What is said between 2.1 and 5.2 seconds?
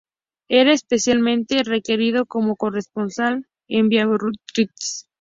como corresponsal en Biarritz.